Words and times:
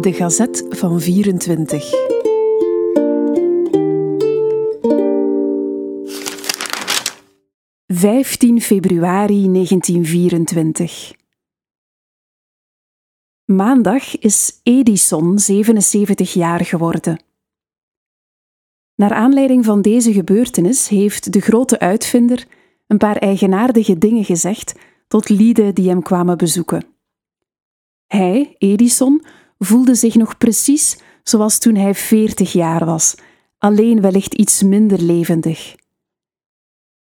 De 0.00 0.12
Gazet 0.12 0.66
van 0.68 1.00
24. 1.00 1.90
...15 7.86 8.62
februari 8.62 9.52
1924. 9.52 11.12
Maandag 13.44 14.18
is 14.18 14.60
Edison 14.62 15.38
77 15.38 16.32
jaar 16.32 16.64
geworden. 16.64 17.22
Naar 18.94 19.12
aanleiding 19.12 19.64
van 19.64 19.82
deze 19.82 20.12
gebeurtenis 20.12 20.88
heeft 20.88 21.32
de 21.32 21.40
grote 21.40 21.78
uitvinder 21.78 22.46
een 22.86 22.98
paar 22.98 23.16
eigenaardige 23.16 23.98
dingen 23.98 24.24
gezegd 24.24 24.74
tot 25.08 25.28
lieden 25.28 25.74
die 25.74 25.88
hem 25.88 26.02
kwamen 26.02 26.38
bezoeken. 26.38 26.84
Hij, 28.06 28.54
Edison, 28.58 29.22
voelde 29.58 29.94
zich 29.94 30.14
nog 30.14 30.38
precies 30.38 30.98
zoals 31.22 31.58
toen 31.58 31.74
hij 31.74 31.94
veertig 31.94 32.52
jaar 32.52 32.84
was, 32.84 33.14
alleen 33.58 34.00
wellicht 34.00 34.34
iets 34.34 34.62
minder 34.62 35.02
levendig. 35.02 35.76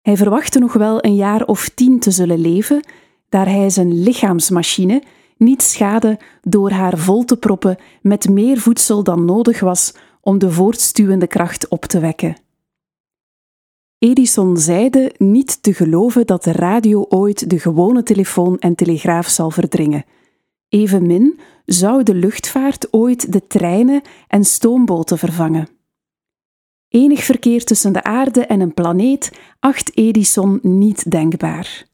Hij 0.01 0.17
verwachtte 0.17 0.59
nog 0.59 0.73
wel 0.73 1.05
een 1.05 1.15
jaar 1.15 1.45
of 1.45 1.69
tien 1.69 2.01
te 2.01 2.11
zullen 2.11 2.39
leven, 2.39 2.85
daar 3.29 3.49
hij 3.49 3.71
zijn 3.71 4.03
lichaamsmachine 4.03 5.03
niet 5.37 5.63
schade 5.63 6.19
door 6.43 6.71
haar 6.71 6.99
vol 6.99 7.25
te 7.25 7.37
proppen 7.37 7.77
met 8.03 8.29
meer 8.29 8.59
voedsel 8.59 9.03
dan 9.03 9.25
nodig 9.25 9.61
was 9.61 9.95
om 10.21 10.39
de 10.39 10.51
voortstuwende 10.51 11.27
kracht 11.27 11.69
op 11.69 11.85
te 11.85 11.99
wekken. 11.99 12.37
Edison 13.99 14.57
zeide 14.57 15.15
niet 15.19 15.63
te 15.63 15.75
geloven 15.75 16.27
dat 16.27 16.45
de 16.45 16.53
radio 16.53 17.07
ooit 17.09 17.51
de 17.51 17.59
gewone 17.59 18.03
telefoon 18.03 18.59
en 18.59 18.75
telegraaf 18.75 19.27
zal 19.29 19.51
verdringen. 19.51 20.05
Evenmin 20.69 21.41
zou 21.65 22.03
de 22.03 22.15
luchtvaart 22.15 22.93
ooit 22.93 23.33
de 23.33 23.47
treinen 23.47 24.03
en 24.29 24.45
stoomboten 24.45 25.19
vervangen. 25.19 25.69
Enig 26.89 27.25
verkeer 27.25 27.65
tussen 27.65 27.93
de 27.93 28.03
aarde 28.03 28.47
en 28.47 28.61
een 28.61 28.75
planeet 28.75 29.33
acht 29.61 29.97
Edison 29.97 30.59
niet 30.63 31.11
denkbaar. 31.11 31.87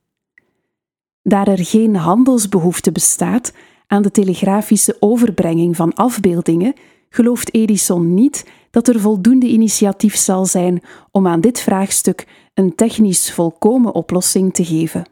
Daar 1.23 1.49
er 1.49 1.65
geen 1.65 1.97
handelsbehoefte 1.97 2.93
bestaat 2.93 3.53
aan 3.87 4.03
de 4.03 4.11
telegrafische 4.11 4.97
overbrenging 5.01 5.77
van 5.77 5.95
afbeeldingen, 5.95 6.75
gelooft 7.09 7.55
Edison 7.55 8.15
niet 8.15 8.47
dat 8.71 8.89
er 8.89 9.01
voldoende 9.01 9.47
initiatief 9.47 10.17
zal 10.17 10.47
zijn 10.47 10.83
om 11.11 11.27
aan 11.27 11.41
dit 11.41 11.61
vraagstuk 11.61 12.27
een 12.55 12.75
technisch 12.75 13.33
volkomen 13.33 13.95
oplossing 13.95 14.55
te 14.55 14.65
geven. 14.65 15.07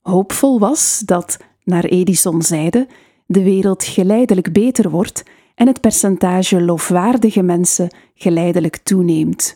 Hoopvol 0.00 0.58
was 0.58 1.02
dat, 1.04 1.38
naar 1.64 1.84
Edison 1.84 2.42
zeide, 2.42 2.86
de 3.26 3.42
wereld 3.42 3.84
geleidelijk 3.84 4.52
beter 4.52 4.90
wordt 4.90 5.22
en 5.54 5.66
het 5.66 5.80
percentage 5.80 6.60
lofwaardige 6.60 7.42
mensen 7.42 7.94
geleidelijk 8.14 8.76
toeneemt. 8.76 9.54